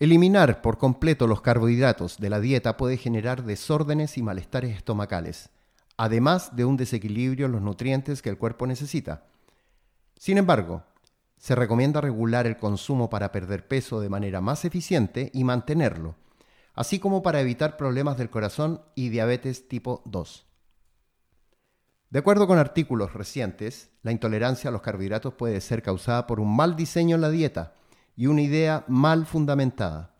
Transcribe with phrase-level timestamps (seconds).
[0.00, 5.50] Eliminar por completo los carbohidratos de la dieta puede generar desórdenes y malestares estomacales,
[5.96, 9.26] además de un desequilibrio en los nutrientes que el cuerpo necesita.
[10.18, 10.82] Sin embargo,
[11.38, 16.16] se recomienda regular el consumo para perder peso de manera más eficiente y mantenerlo,
[16.74, 20.44] así como para evitar problemas del corazón y diabetes tipo 2.
[22.10, 26.54] De acuerdo con artículos recientes, la intolerancia a los carbohidratos puede ser causada por un
[26.54, 27.74] mal diseño en la dieta
[28.16, 30.14] y una idea mal fundamentada.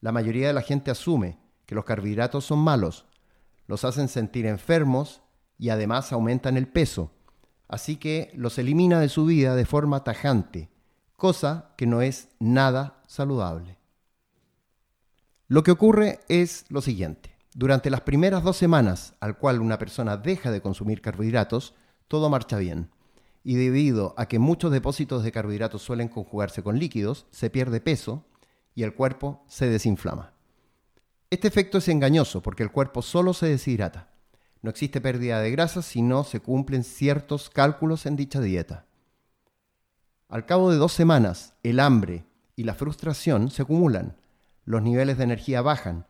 [0.00, 3.06] La mayoría de la gente asume que los carbohidratos son malos,
[3.66, 5.22] los hacen sentir enfermos
[5.58, 7.12] y además aumentan el peso,
[7.68, 10.70] así que los elimina de su vida de forma tajante,
[11.16, 13.78] cosa que no es nada saludable.
[15.48, 17.36] Lo que ocurre es lo siguiente.
[17.54, 21.74] Durante las primeras dos semanas al cual una persona deja de consumir carbohidratos,
[22.06, 22.90] todo marcha bien.
[23.42, 28.24] Y debido a que muchos depósitos de carbohidratos suelen conjugarse con líquidos, se pierde peso
[28.74, 30.32] y el cuerpo se desinflama.
[31.30, 34.08] Este efecto es engañoso porque el cuerpo solo se deshidrata.
[34.62, 38.86] No existe pérdida de grasa si no se cumplen ciertos cálculos en dicha dieta.
[40.28, 42.24] Al cabo de dos semanas, el hambre
[42.56, 44.16] y la frustración se acumulan,
[44.64, 46.06] los niveles de energía bajan.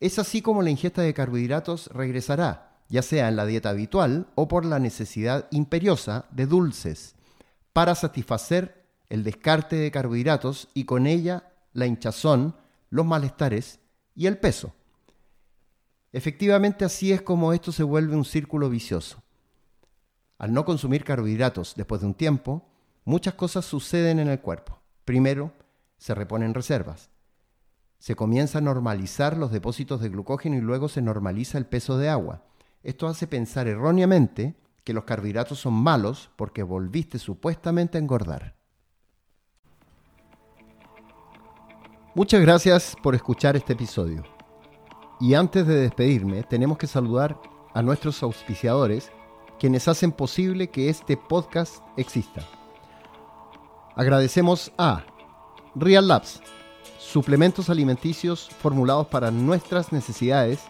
[0.00, 4.48] Es así como la ingesta de carbohidratos regresará, ya sea en la dieta habitual o
[4.48, 7.14] por la necesidad imperiosa de dulces,
[7.72, 12.54] para satisfacer el descarte de carbohidratos y con ella la hinchazón,
[12.90, 13.80] los malestares
[14.14, 14.74] y el peso.
[16.12, 19.22] Efectivamente así es como esto se vuelve un círculo vicioso.
[20.36, 22.68] Al no consumir carbohidratos después de un tiempo,
[23.06, 24.78] muchas cosas suceden en el cuerpo.
[25.06, 25.54] Primero,
[25.96, 27.08] se reponen reservas.
[27.98, 32.10] Se comienza a normalizar los depósitos de glucógeno y luego se normaliza el peso de
[32.10, 32.42] agua.
[32.82, 38.56] Esto hace pensar erróneamente que los carbohidratos son malos porque volviste supuestamente a engordar.
[42.14, 44.22] Muchas gracias por escuchar este episodio.
[45.20, 47.40] Y antes de despedirme, tenemos que saludar
[47.72, 49.10] a nuestros auspiciadores,
[49.58, 52.42] quienes hacen posible que este podcast exista.
[53.94, 55.04] Agradecemos a
[55.74, 56.40] Real Labs,
[56.98, 60.60] suplementos alimenticios formulados para nuestras necesidades.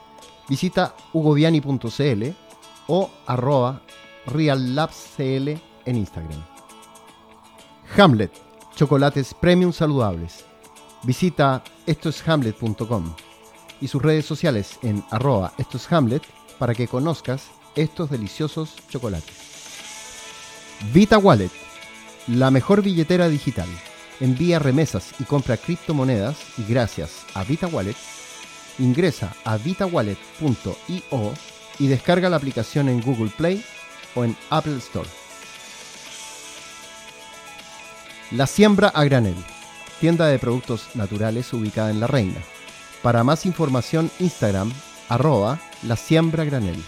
[0.49, 2.25] Visita hugoviani.cl
[2.89, 3.83] o arroba
[4.27, 5.49] reallabscl
[5.85, 6.45] en Instagram.
[7.97, 8.33] Hamlet,
[8.75, 10.45] chocolates premium saludables.
[11.03, 13.15] Visita estoeshamlet.com
[13.81, 16.23] y sus redes sociales en arroba esto Hamlet
[16.59, 19.35] para que conozcas estos deliciosos chocolates.
[20.93, 21.51] Vita Wallet,
[22.29, 23.69] la mejor billetera digital.
[24.21, 27.97] Envía remesas y compra criptomonedas y gracias a Vita Wallet,
[28.79, 31.35] ingresa a vitawallet.io
[31.79, 33.65] y descarga la aplicación en Google Play
[34.15, 35.09] o en Apple Store.
[38.31, 39.37] La siembra a granel,
[40.01, 42.41] tienda de productos naturales ubicada en La Reina
[43.03, 44.73] para más información, Instagram,
[45.09, 46.83] arroba la siembra granel.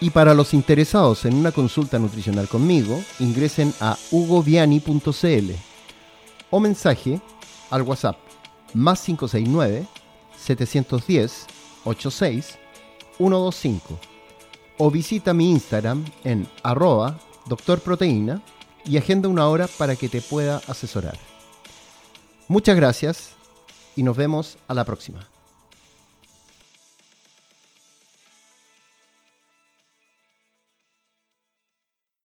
[0.00, 5.50] Y para los interesados en una consulta nutricional conmigo, ingresen a hugoviani.cl
[6.50, 7.20] o mensaje
[7.70, 8.16] al WhatsApp
[8.74, 9.86] más 569
[10.38, 11.46] 710
[11.84, 12.58] 86
[13.18, 13.98] 125
[14.78, 18.42] o visita mi Instagram en arroba doctorproteína
[18.84, 21.18] y agenda una hora para que te pueda asesorar.
[22.48, 23.30] Muchas gracias
[23.96, 25.33] y nos vemos a la próxima.